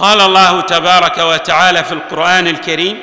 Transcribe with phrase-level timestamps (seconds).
[0.00, 3.00] قال الله تبارك وتعالى في القرآن الكريم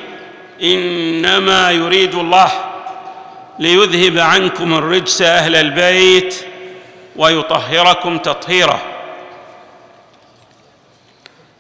[0.62, 2.52] إنما يريد الله
[3.60, 6.46] ليذهب عنكم الرجس أهل البيت
[7.16, 8.80] ويطهركم تطهيرا.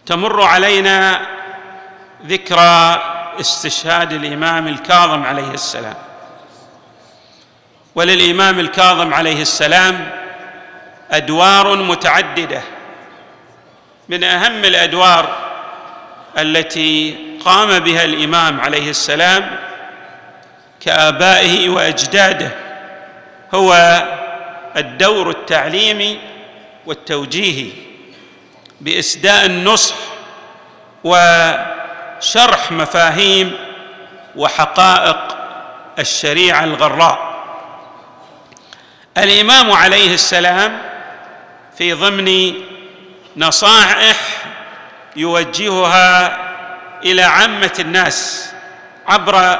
[0.06, 1.28] تمر علينا
[2.26, 3.02] ذكرى
[3.42, 5.96] استشهاد الإمام الكاظم عليه السلام.
[7.96, 10.10] وللإمام الكاظم عليه السلام
[11.12, 12.62] أدوار متعددة
[14.10, 15.36] من أهم الأدوار
[16.38, 19.60] التي قام بها الإمام عليه السلام
[20.80, 22.52] كآبائه وأجداده
[23.54, 24.04] هو
[24.78, 26.20] الدور التعليمي
[26.86, 27.70] والتوجيهي
[28.82, 29.96] بإسداء النصح
[31.04, 33.54] وشرح مفاهيم
[34.36, 35.38] وحقائق
[36.00, 37.38] الشريعة الغراء.
[39.18, 40.82] الإمام عليه السلام
[41.78, 42.54] في ضمن
[43.38, 44.18] نصائح
[45.16, 46.38] يوجهها
[47.04, 48.50] إلى عامة الناس
[49.08, 49.60] عبر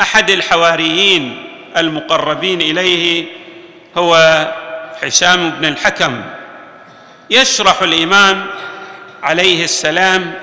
[0.00, 1.44] أحد الحواريين
[1.76, 3.26] المقربين إليه
[3.96, 4.46] هو
[5.02, 6.22] حشام بن الحكم.
[7.30, 8.46] يشرح الإمام
[9.22, 10.34] عليه السلام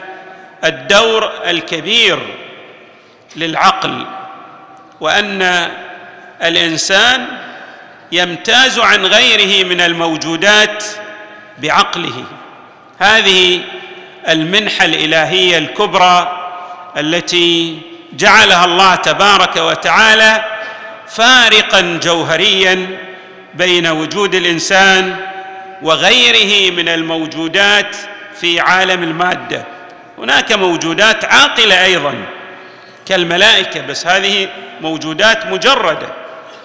[0.64, 2.19] الدور الكبير
[3.36, 4.06] للعقل
[5.02, 5.72] وأن
[6.44, 7.28] الإنسان
[8.12, 10.84] يمتاز عن غيره من الموجودات
[11.58, 12.23] بعقله.
[13.00, 13.62] هذه
[14.30, 16.42] المنحة الإلهية الكبرى
[16.98, 17.82] التي
[18.14, 20.44] جعلها الله تبارك وتعالى
[21.08, 22.88] فارقا جوهريا
[23.54, 25.16] بين وجود الإنسان
[25.82, 27.96] وغيره من الموجودات
[28.40, 29.64] في عالم المادة.
[30.18, 32.14] هناك موجودات عاقلة أيضا
[33.06, 34.48] كالملائكة بس هذه
[34.82, 36.08] موجودات مجردة.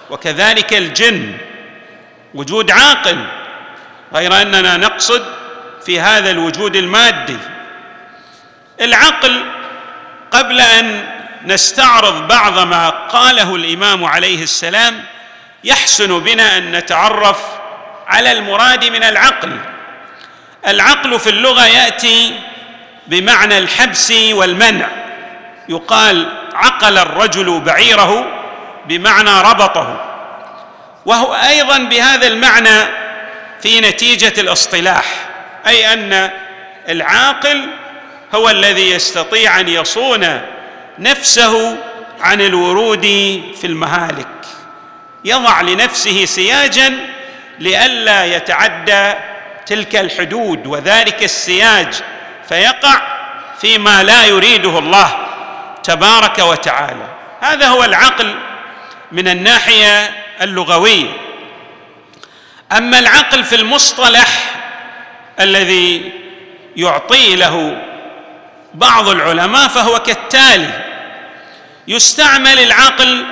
[0.09, 1.33] وكذلك الجن
[2.33, 3.17] وجود عاقل
[4.13, 5.40] غير أننا نقصد
[5.85, 7.37] في هذا الوجود المادي.
[8.81, 9.45] العقل
[10.31, 11.03] قبل أن
[11.45, 15.03] نستعرض بعض ما قاله الإمام عليه السلام
[15.63, 17.37] يحسن بنا أن نتعرف
[18.07, 19.57] على المراد من العقل.
[20.67, 22.39] العقل في اللغة يأتي
[23.07, 24.87] بمعنى الحبس والمنع.
[25.69, 28.25] يقال عقل الرجل بعيره
[28.85, 30.05] بمعنى ربطه.
[31.05, 32.87] وهو أيضا بهذا المعنى
[33.61, 35.30] في نتيجة الاصطلاح.
[35.67, 36.29] أي أن
[36.89, 37.67] العاقل
[38.35, 40.41] هو الذي يستطيع أن يصون
[40.99, 41.77] نفسه
[42.21, 43.05] عن الورود
[43.61, 44.27] في المهالك
[45.25, 46.93] يضع لنفسه سياجا
[47.59, 49.13] لئلا يتعدى
[49.65, 51.93] تلك الحدود وذلك السياج
[52.49, 53.01] فيقع
[53.61, 55.27] فيما لا يريده الله
[55.83, 57.07] تبارك وتعالى.
[57.41, 58.35] هذا هو العقل
[59.11, 60.11] من الناحية
[60.41, 61.17] اللغوية.
[62.71, 64.27] أما العقل في المصطلح
[65.43, 66.11] الذي
[66.77, 67.81] يعطي له
[68.73, 70.85] بعض العلماء فهو كالتالي.
[71.87, 73.25] يستعمل العقل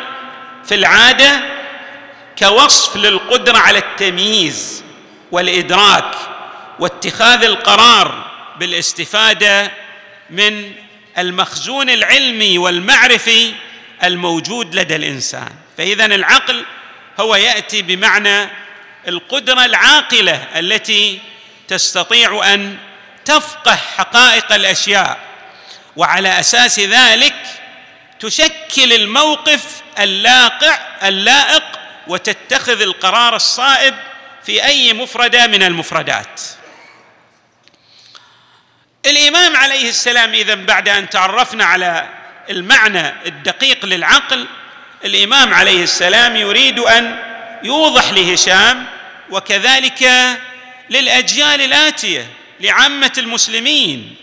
[0.66, 1.42] في العادة
[2.40, 4.84] كوصف للقدرة على التمييز
[5.31, 6.16] والإدراك
[6.80, 8.26] واتخاذ القرار
[8.59, 9.72] بالاستفادة
[10.30, 10.72] من
[11.18, 13.53] المخزون العلمي والمعرفي
[14.03, 15.52] الموجود لدى الإنسان.
[15.78, 16.66] فإذا العقل
[17.20, 18.50] هو يأتي بمعنى
[19.08, 21.20] القدرة العاقلة التي
[21.69, 22.78] تستطيع أن
[23.25, 25.18] تفقه حقائق الأشياء
[25.96, 27.35] وعلى أساس ذلك
[28.19, 31.63] تشكل الموقف اللاقع اللائق
[32.08, 33.96] وتتخذ القرار الصائب
[34.46, 36.41] في أي مفردة من المفردات.
[39.06, 42.08] الإمام عليه السلام إذا بعد أن تعرفنا على
[42.50, 44.47] المعنى الدقيق للعقل
[45.06, 47.19] الإمام عليه السلام يريد أن
[47.63, 48.85] يوضح لهشام
[49.29, 50.09] وكذلك
[50.89, 52.27] للأجيال الآتية
[52.59, 54.16] لعامة المسلمين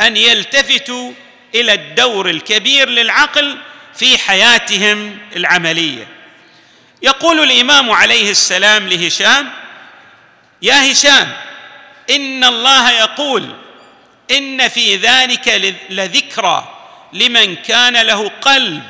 [0.00, 1.12] أن يلتفتوا
[1.54, 3.58] إلى الدور الكبير للعقل
[3.94, 6.06] في حياتهم العملية.
[7.02, 9.50] يقول الإمام عليه السلام لهشام
[10.62, 11.36] يا هشام
[12.10, 13.54] إن الله يقول
[14.30, 18.82] إن في ذلك لذكرى لمن كان له قلب.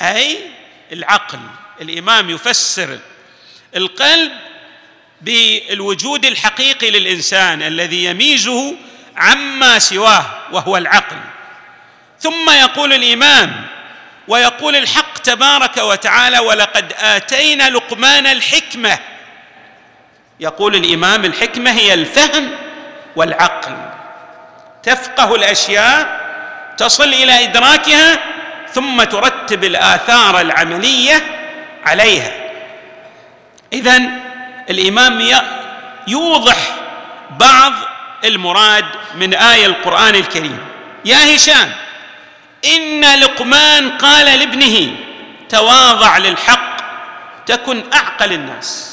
[0.00, 0.38] أي
[0.92, 1.38] العقل
[1.80, 2.98] الإمام يفسر
[3.76, 4.32] القلب
[5.22, 8.74] بالوجود الحقيقي للإنسان الذي يميزه
[9.16, 11.16] عما سواه وهو العقل.
[12.20, 13.66] ثم يقول الإمام
[14.28, 18.98] ويقول الحق تبارك وتعالى ولقد آتينا لقمان الحكمة
[20.40, 22.50] يقول الإمام الحكمة هي الفهم
[23.16, 23.76] والعقل.
[24.82, 26.22] تفقه الأشياء
[26.78, 28.18] تصل إلى إدراكها
[28.72, 31.22] ثم ترتب الآثار العملية
[31.84, 32.32] عليها
[33.72, 34.02] اذا
[34.70, 35.28] الإمام
[36.08, 36.56] يوضح
[37.40, 37.72] بعض
[38.24, 40.58] المراد من آية القرآن الكريم.
[41.04, 41.72] يا هشام
[42.76, 44.96] إن لقمان قال لابنه
[45.48, 46.76] تواضع للحق
[47.46, 48.88] تكن أعقل الناس.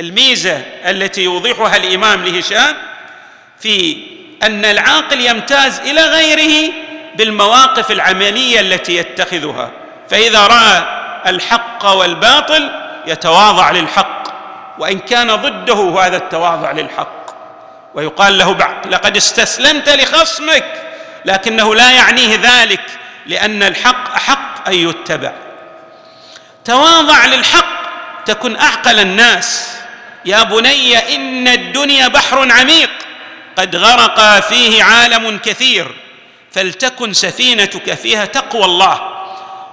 [0.00, 2.76] الميزة التي يوضحها الإمام لهشام
[3.60, 3.96] في
[4.42, 6.72] أن العاقل يمتاز إلى غيره
[7.16, 9.70] بالمواقف العملية التي يتخذها.
[10.10, 10.84] فإذا رأى
[11.26, 12.70] الحق والباطل
[13.06, 14.13] يتواضع للحق.
[14.78, 17.24] وإن كان ضده هذا التواضع للحق.
[17.94, 20.64] ويقال له بعد لقد استسلمت لخصمك
[21.24, 22.82] لكنه لا يعنيه ذلك
[23.26, 25.32] لأن الحق أحق أن يتبع.
[26.64, 27.84] تواضع للحق
[28.26, 29.76] تكن أعقل الناس.
[30.24, 32.90] يا بني إن الدنيا بحر عميق
[33.58, 35.94] قد غرق فيه عالم كثير
[36.52, 39.00] فلتكن سفينتك فيها تقوى الله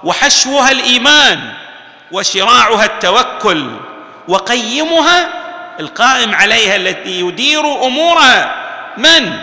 [0.04, 1.52] وحشوها الإيمان
[2.12, 3.70] وشراعها التوكل.
[4.28, 5.28] وقيمها
[5.80, 8.54] القائم عليها التي يدير أمورها
[8.96, 9.38] من؟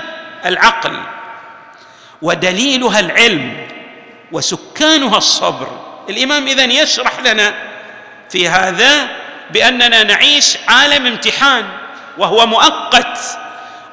[0.46, 1.00] العقل.
[2.22, 3.68] ودليلها العلم
[4.32, 5.68] وسكانها الصبر.
[6.10, 7.54] الإمام اذن يشرح لنا
[8.30, 9.08] في هذا
[9.52, 11.66] بأننا نعيش عالم امتحان
[12.18, 13.18] وهو مؤقت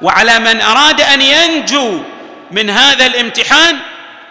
[0.01, 2.01] وعلى من أراد أن ينجو
[2.51, 3.77] من هذا الامتحان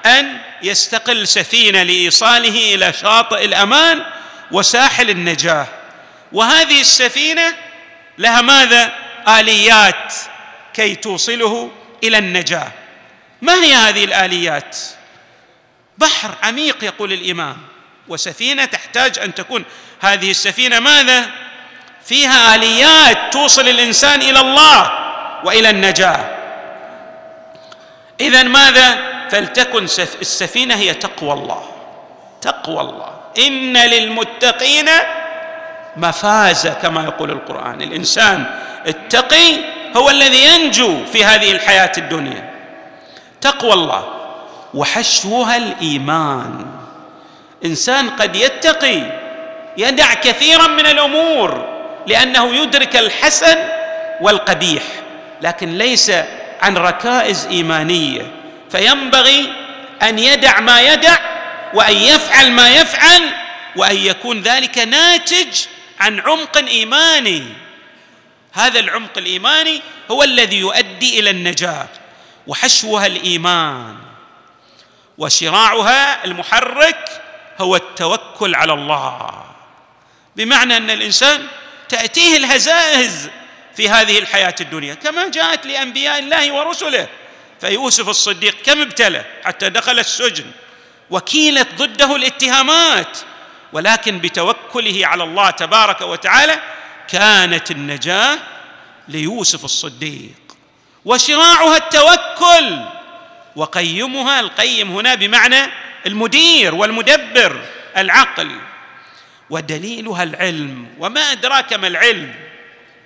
[0.06, 4.02] أن يستقل سفينة لإيصاله إلى شاطئ الأمان
[4.50, 5.66] وساحل النجاة.
[6.32, 7.54] وهذه السفينة
[8.18, 8.92] لها ماذا؟
[9.28, 10.14] آليات
[10.74, 11.70] كي توصله
[12.04, 12.72] إلى النجاة.
[13.42, 14.76] ما هي هذه الآليات؟
[15.98, 17.56] بحر عميق يقول الإمام.
[18.08, 19.64] وسفينة تحتاج أن تكون.
[20.00, 21.30] هذه السفينة ماذا؟
[22.04, 24.92] فيها آليات توصل الإنسان إلى الله
[25.44, 26.36] وإلى النجاة.
[28.20, 29.84] اذا ماذا؟ فلتكن
[30.20, 31.70] السفينة هي تقوى الله.
[32.42, 33.20] تقوى الله.
[33.38, 34.88] إن للمتقين
[35.96, 37.82] مفازه كما يقول القرآن.
[37.82, 38.44] الإنسان
[38.86, 39.56] التقي
[39.96, 42.50] هو الذي ينجو في هذه الحياة الدنيا.
[43.40, 44.04] تقوى الله
[44.74, 46.66] وحشوها الإيمان.
[47.64, 49.02] إنسان قد يتقي
[49.76, 51.76] يدع كثيرا من الأمور
[52.06, 53.56] لأنه يدرك الحسن
[54.20, 54.82] والقبيح
[55.42, 56.12] لكن ليس
[56.62, 58.30] عن ركائز إيمانية.
[58.70, 59.52] فينبغي
[60.02, 61.16] أن يدع ما يدع
[61.74, 63.22] وأن يفعل ما يفعل
[63.76, 65.66] وأن يكون ذلك ناتج
[66.00, 67.44] عن عمق إيماني.
[68.52, 71.88] هذا العمق الإيماني هو الذي يؤدي إلى النجاة
[72.46, 73.96] وحشوها الإيمان.
[75.18, 77.22] وشراعها المحرك
[77.58, 79.44] هو التوكل على الله.
[80.36, 81.46] بمعنى أن الإنسان
[81.88, 83.30] تأتيه الهزائز
[83.76, 87.08] في هذه الحياة الدنيا كما جاءت لأنبياء الله ورسله.
[87.60, 90.44] فيوسف الصديق كم ابتلى حتى دخل السجن؟
[91.10, 93.18] وكيلت ضده الاتهامات.
[93.76, 96.60] ولكن بتوكله على الله تبارك وتعالى
[97.08, 98.38] كانت النجاة
[99.08, 100.34] ليوسف الصديق.
[101.04, 102.80] وشراعها التوكل
[103.56, 105.70] وقيمها القيم هنا بمعنى
[106.06, 107.60] المدير والمدبر
[107.96, 108.50] العقل.
[109.50, 112.34] ودليلها العلم وما أدراك ما العلم؟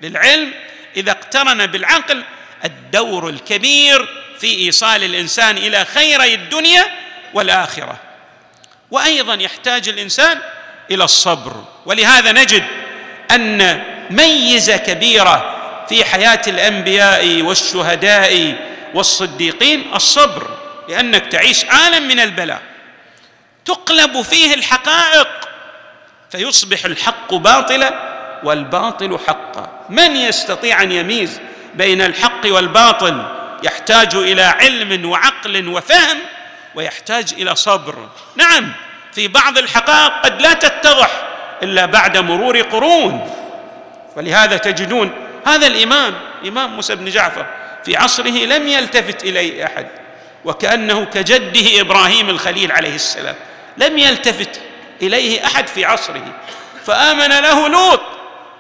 [0.03, 0.53] للعلم
[0.97, 2.25] إذا اقترن بالعقل
[2.65, 4.09] الدور الكبير
[4.41, 6.87] في إيصال الإنسان إلى خيري الدنيا
[7.35, 8.01] والآخرة.
[8.91, 10.41] وأيضا يحتاج الإنسان
[10.91, 11.65] إلى الصبر.
[11.87, 12.65] ولهذا نجد
[13.31, 15.57] أن ميزه كبيرة
[15.89, 18.57] في حياة الأنبياء والشهداء
[18.95, 20.51] والصديقين الصبر
[20.89, 22.63] لأنك تعيش عالم من البلاء.
[23.65, 25.29] تقلب فيه الحقائق
[26.31, 27.95] فيصبح الحق باطلا
[28.45, 29.87] والباطل حقا.
[29.89, 31.41] من يستطيع أن يميز
[31.75, 33.23] بين الحق والباطل؟
[33.63, 36.19] يحتاج إلى علم وعقل وفهم
[36.75, 38.09] ويحتاج إلى صبر.
[38.37, 38.73] نعم.
[39.21, 41.11] في بعض الحقائق قد لا تتضح
[41.63, 43.31] إلا بعد مرور قرون.
[44.17, 45.11] ولهذا تجدون
[45.47, 46.15] هذا الإمام
[46.47, 47.47] إمام موسى بن جعفر
[47.85, 49.87] في عصره لم يلتفت إليه أحد
[50.45, 53.35] وكأنه كجده إبراهيم الخليل عليه السلام
[53.77, 54.61] لم يلتفت
[55.03, 56.35] إليه أحد في عصره.
[56.87, 58.01] فآمن له لوط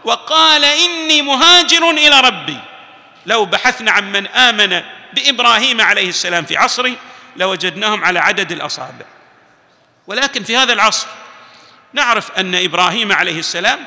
[0.04, 2.58] وقال إني مهاجر إلى ربي.
[3.26, 6.92] لو بحثنا عن من آمن بإبراهيم عليه السلام في عصره
[7.36, 9.04] لوجدناهم على عدد الأصابع.
[10.10, 11.06] ولكن في هذا العصر
[11.92, 13.78] نعرف أن إبراهيم عليه السلام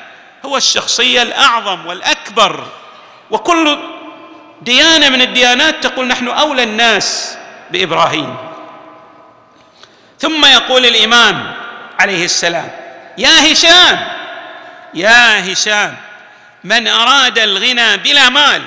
[0.45, 2.67] هو الشخصية الأعظم والأكبر.
[3.31, 3.79] وكل
[4.61, 7.37] ديانة من الديانات تقول نحن أولى الناس
[7.71, 8.37] بإبراهيم.
[10.19, 11.53] ثم يقول الإمام
[11.99, 12.71] عليه السلام
[13.17, 14.07] يا هشام
[14.93, 15.95] يا هشام
[16.63, 18.61] من أراد الغنى بلا مال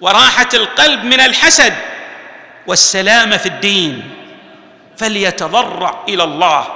[0.00, 1.74] وراحة القلب من الحسد
[2.66, 4.17] والسلامه في الدين.
[4.98, 6.66] فليتضرع إلى الله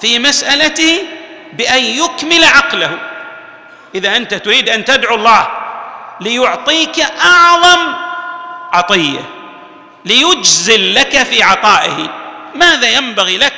[0.00, 1.02] في مسالته
[1.52, 2.98] بأن يكمل عقله.
[3.94, 5.48] إذا أنت تريد أن تدعو الله
[6.20, 7.94] ليعطيك أعظم
[8.72, 9.20] عطية
[10.04, 12.10] ليجزل لك في عطائه
[12.54, 13.56] ماذا ينبغي لك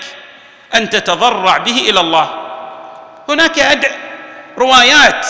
[0.75, 2.31] أن تتضرع به إلى الله؟
[3.29, 3.91] هناك أدع
[4.59, 5.27] روايات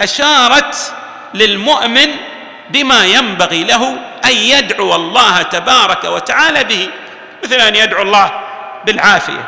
[0.00, 0.92] أشارت
[1.34, 2.16] للمؤمن
[2.70, 6.88] بما ينبغي له أن يدعو الله تبارك وتعالى به.
[7.44, 8.30] مثل أن يدعو الله
[8.86, 9.44] بالعافية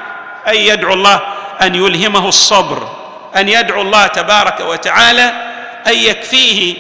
[0.48, 1.20] ان يدعو الله
[1.62, 2.88] أن يلهمه الصبر
[3.36, 5.32] أن يدعو الله تبارك وتعالى
[5.86, 6.74] أن يكفيه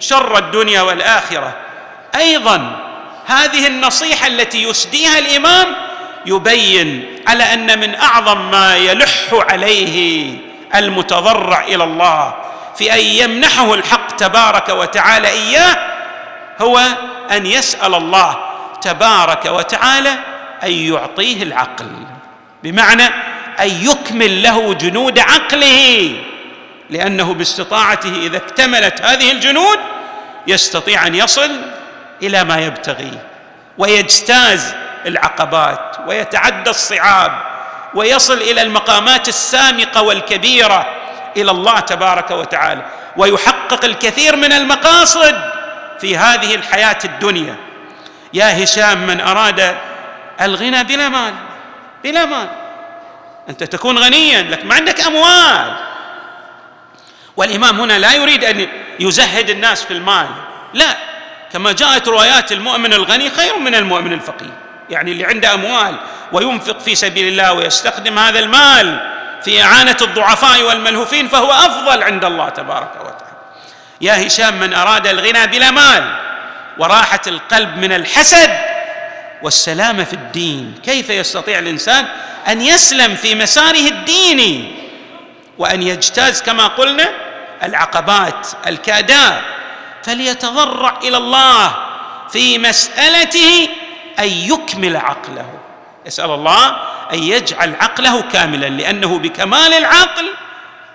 [0.00, 1.52] شر الدنيا والآخرة.
[2.14, 2.76] أيضا
[3.26, 5.66] هذه النصيحة التي يسديها الإمام
[6.26, 10.36] يبين على أن من أعظم ما يلح عليه
[10.74, 12.34] المتضرع إلى الله
[12.76, 15.76] في أن يمنحه الحق تبارك وتعالى إياه
[16.60, 16.80] هو
[17.30, 18.36] أن يسأل الله
[18.82, 20.12] تبارك وتعالى
[20.64, 21.90] أن يعطيه العقل.
[22.62, 23.06] بمعنى
[23.60, 26.16] أن يكمل له جنود عقله
[26.90, 29.78] لأنه باستطاعته إذا اكتملت هذه الجنود
[30.46, 31.50] يستطيع أن يصل
[32.22, 33.18] إلى ما يبتغي
[33.78, 34.74] ويجتاز
[35.06, 37.32] العقبات ويتعدى الصعاب
[37.94, 40.86] ويصل إلى المقامات السامقة والكبيرة
[41.36, 42.82] إلى الله تبارك وتعالى.
[43.16, 45.34] ويحقق الكثير من المقاصد
[46.00, 47.56] في هذه الحياة الدنيا.
[48.34, 49.76] يا هشام من أراد
[50.40, 51.34] الغنى بلا مال
[52.04, 52.48] بلا مال.
[53.48, 55.76] أنت تكون غنيا لك ما عندك أموال.
[57.36, 58.68] والإمام هنا لا يريد أن
[59.00, 60.26] يزهد الناس في المال.
[60.74, 60.96] لا
[61.52, 64.52] كما جاءت روايات المؤمن الغني خير من المؤمن الفقير.
[64.90, 65.96] يعني اللي عنده أموال
[66.32, 69.12] وينفق في سبيل الله ويستخدم هذا المال
[69.44, 73.32] في إعانة الضعفاء والملهوفين فهو أفضل عند الله تبارك وتعالى.
[74.00, 76.18] يا هشام من أراد الغنى بلا مال
[76.78, 78.71] وراحه القلب من الحسد
[79.42, 80.74] والسلامه في الدين.
[80.84, 82.06] كيف يستطيع الإنسان
[82.48, 84.74] أن يسلم في مساره الديني
[85.58, 87.08] وأن يجتاز كما قلنا
[87.62, 89.42] العقبات الكادات؟
[90.02, 91.76] فليتضرع إلى الله
[92.32, 93.68] في مسألته
[94.18, 95.50] أن يكمل عقله.
[96.06, 96.76] يسال الله
[97.12, 100.30] أن يجعل عقله كاملا لأنه بكمال العقل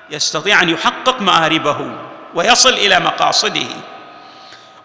[0.10, 1.92] يستطيع أن يحقق مآربه
[2.36, 3.68] ويصل إلى مقاصده.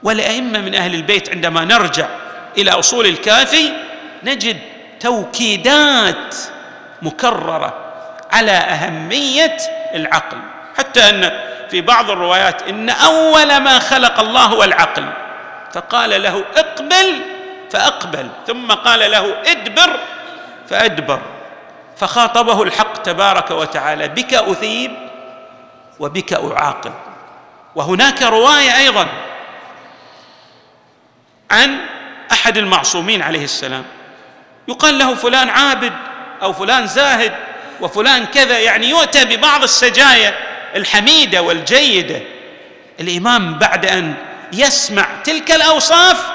[0.02, 2.08] والأئمة من أهل البيت عندما نرجع
[2.58, 3.72] إلى أصول الكافي
[4.22, 4.60] نجد
[5.00, 6.36] توكيدات
[7.02, 7.74] مكررة
[8.32, 9.56] على أهمية
[9.94, 10.38] العقل.
[10.78, 11.30] حتى أن
[11.70, 15.04] في بعض الروايات إن أول ما خلق الله هو العقل.
[15.72, 17.22] فقال له اقبل
[17.70, 19.98] فأقبل ثم قال له ادبر
[20.68, 21.20] فأدبر.
[21.96, 24.92] فخاطبه الحق تبارك وتعالى بك أثيب
[26.00, 26.92] وبك أعاقب.
[27.74, 29.06] وهناك رواية أيضا
[31.50, 31.78] عن
[32.32, 33.84] أحد المعصومين عليه السلام.
[34.68, 35.92] يقال له فلان عابد
[36.42, 37.32] أو فلان زاهد
[37.80, 40.34] وفلان كذا يعني يؤتى ببعض السجايا
[40.76, 42.20] الحميدة والجيدة.
[43.00, 44.14] الإمام بعد أن
[44.52, 46.26] يسمع تلك الأوصاف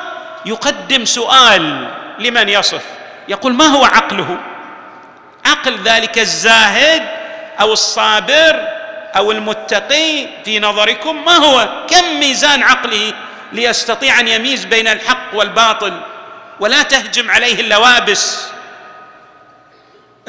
[0.46, 1.88] يقدم سؤال
[2.20, 2.84] لمن يصف.
[3.28, 4.38] يقول ما هو عقله؟
[5.46, 7.04] عقل ذلك الزاهد
[7.62, 8.68] أو الصابر
[9.18, 13.14] أو المتقي في نظركم؟ ما هو؟ كم ميزان عقله؟
[13.54, 16.02] ليستطيع أن يميز بين الحق والباطل
[16.60, 18.48] ولا تهجم عليه اللوابس.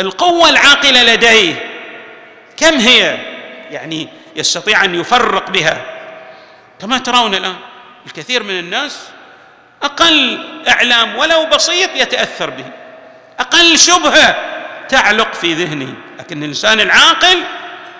[0.00, 1.54] القوة العاقلة لديه
[2.56, 3.18] كم هي؟
[3.70, 5.84] يعني يستطيع أن يفرق بها.
[6.80, 7.56] كما ترون الآن
[8.06, 9.00] الكثير من الناس
[9.82, 12.64] أقل إعلام ولو بسيط يتأثر به.
[13.40, 14.37] أقل شبهة
[14.88, 15.94] تعلق في ذهنه.
[16.18, 17.38] لكن الإنسان العاقل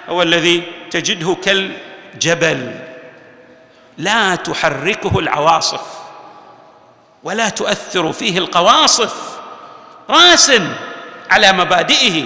[0.09, 2.75] هو الذي تجده كالجبل.
[3.99, 5.81] لا تحركه العواصف
[7.23, 9.39] ولا تؤثر فيه القواصف.
[10.11, 10.53] راس
[11.31, 12.25] على مبادئه.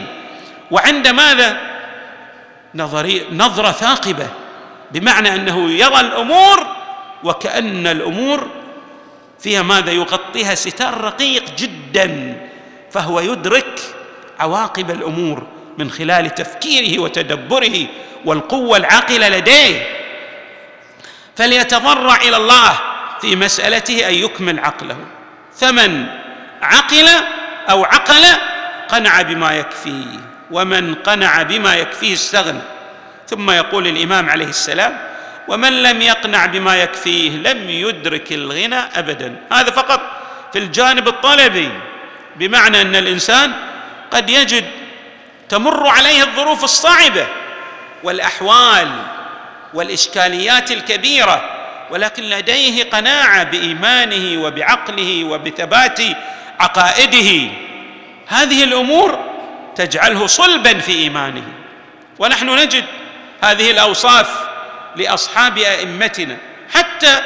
[0.71, 1.61] وعند ماذا؟
[2.75, 4.29] نظري نظرة ثاقبة
[4.91, 6.67] بمعنى أنه يرى الأمور
[7.25, 8.47] وكأن الأمور
[9.39, 12.37] فيها ماذا؟ يغطيها ستار رقيق جدا
[12.91, 13.81] فهو يدرك
[14.41, 15.43] عواقب الأمور
[15.79, 17.87] من خلال تفكيره وتدبره
[18.25, 20.02] والقوة العاقلة لديه.
[21.37, 22.79] فليتضرع إلى الله
[23.21, 24.97] في مسألته أن يكمل عقله.
[25.57, 26.07] فمن
[26.63, 27.09] عقل
[27.71, 28.25] أو عقل
[28.89, 30.21] قنع بما يكفيه
[30.51, 32.63] ومن قنع بما يكفيه استغنى.
[33.29, 34.99] ثم يقول الإمام عليه السلام
[35.49, 39.37] ومن لم يقنع بما يكفيه لم يدرك الغنى ابدا.
[39.53, 40.01] هذا فقط
[40.53, 41.71] في الجانب الطلبي
[42.37, 43.53] بمعنى أن الإنسان
[44.11, 44.65] قد يجد
[45.49, 47.27] تمر عليه الظروف الصعبة
[48.03, 48.89] والأحوال
[49.75, 51.51] والإشكاليات الكبيرة
[51.91, 56.01] ولكن لديه قناعة بإيمانه وبعقله وبثبات
[56.61, 57.51] عقائده.
[58.27, 59.19] هذه الأمور
[59.77, 61.45] تجعله صلبا في إيمانه.
[62.19, 62.85] ونحن نجد
[63.45, 64.29] هذه الأوصاف
[64.97, 66.37] لأصحاب أئمتنا
[66.75, 67.23] حتى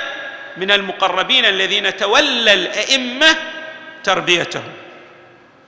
[0.57, 3.37] من المقربين الذين تولى الأئمة
[4.05, 4.73] تربيتهم.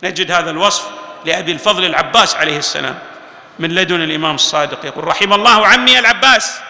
[0.03, 0.85] نجد هذا الوصف
[1.25, 2.99] لأبي الفضل العباس عليه السلام
[3.59, 4.85] من لدن الإمام الصادق.
[4.85, 6.61] يقول رحم الله عمي العباس.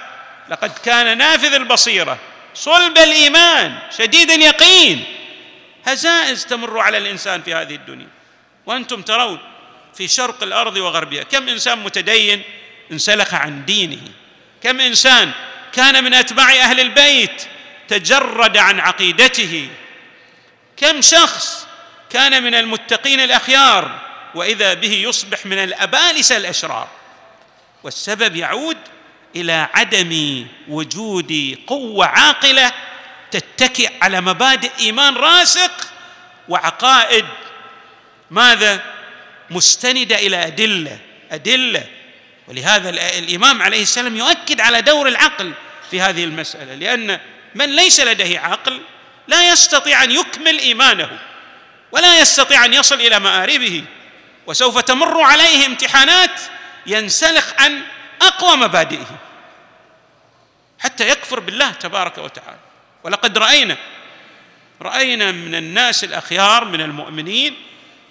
[0.50, 2.18] لقد كان نافذ البصيرة
[2.54, 5.04] صلب الإيمان شديد اليقين.
[5.86, 8.08] هزائز تمر على الإنسان في هذه الدنيا.
[8.66, 9.38] وأنتم ترون
[9.94, 12.42] في شرق الأرض وغربها كم إنسان متدين
[12.92, 14.00] انسلخ عن دينه.
[14.62, 15.32] كم إنسان
[15.72, 17.42] كان من أتباع أهل البيت
[17.88, 19.68] تجرد عن عقيدته.
[20.76, 21.66] كم شخص
[22.10, 24.00] كان من المتقين الأخيار
[24.34, 26.88] وإذا به يصبح من الابالسه الأشرار.
[27.82, 28.76] والسبب يعود
[29.36, 32.72] إلى عدم وجود قوة عاقلة
[33.30, 35.70] تتكئ على مبادئ إيمان راسخ
[36.48, 37.24] وعقائد
[38.30, 38.84] ماذا؟
[39.50, 40.98] مستندة إلى أدلة
[41.30, 41.84] أدلة.
[42.48, 45.52] ولهذا الإمام عليه السلام يؤكد على دور العقل
[45.90, 47.20] في هذه المسألة لأن
[47.54, 48.80] من ليس لديه عقل
[49.28, 51.18] لا يستطيع أن يكمل إيمانه
[51.92, 53.84] ولا يستطيع أن يصل إلى مآربه
[54.46, 56.40] وسوف تمر عليه امتحانات
[56.86, 57.82] ينسلخ عن
[58.28, 59.06] أقوى مبادئه
[60.78, 62.58] حتى يكفر بالله تبارك وتعالى.
[63.04, 63.76] ولقد رأينا
[64.82, 67.54] رأينا من الناس الأخيار من المؤمنين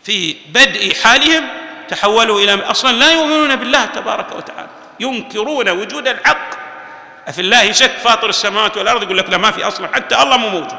[0.04, 1.48] في بدء حالهم
[1.88, 4.70] تحولوا إلى أصلا لا يؤمنون بالله تبارك وتعالى
[5.00, 6.50] ينكرون وجود الحق.
[7.28, 10.50] أفي الله شك فاطر السماوات والأرض؟ يقول لك لا ما في أصلا حتى الله مو
[10.50, 10.78] موجود.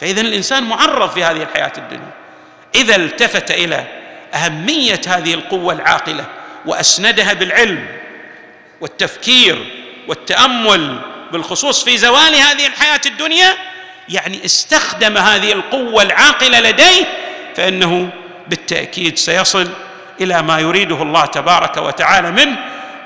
[0.00, 2.10] فإذا الإنسان معرض في هذه الحياة الدنيا.
[2.74, 3.84] إذا التفت إلى
[4.34, 6.24] أهمية هذه القوة العاقلة
[6.66, 7.86] وأسندها بالعلم
[8.80, 9.66] والتفكير
[10.08, 10.98] والتأمل
[11.32, 13.54] بالخصوص في زوال هذه الحياة الدنيا
[14.08, 17.04] يعني استخدم هذه القوة العاقلة لديه
[17.56, 18.10] فإنه
[18.48, 19.70] بالتأكيد سيصل
[20.20, 22.56] إلى ما يريده الله تبارك وتعالى منه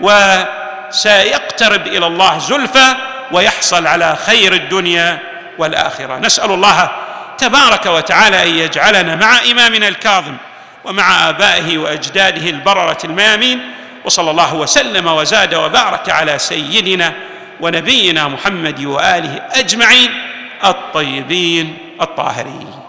[0.00, 2.94] وسيقترب إلى الله زلفى
[3.32, 5.18] ويحصل على خير الدنيا
[5.58, 6.18] والآخرة.
[6.18, 6.90] نسأل الله
[7.38, 10.36] تبارك وتعالى أن يجعلنا مع إمامنا الكاظم
[10.84, 13.60] ومع آبائه وأجداده البررة الميامين
[14.04, 17.12] وصلى الله وسلم وزاد وبارك على سيدنا
[17.60, 20.10] ونبينا محمد وآله أجمعين
[20.64, 22.80] الطيبين الطاهرين.